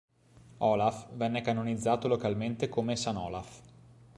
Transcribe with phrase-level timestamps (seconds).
[0.57, 3.61] Olaf venne canonizzato localmente come San Olaf.